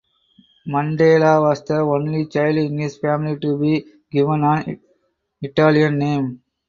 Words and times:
Mundella 0.67 1.39
was 1.47 1.63
the 1.65 1.75
only 1.75 2.25
child 2.25 2.55
in 2.55 2.79
his 2.79 2.97
family 2.97 3.37
to 3.39 3.55
be 3.59 3.85
given 4.11 4.43
an 4.43 4.79
Italian 5.43 5.99
name. 5.99 6.41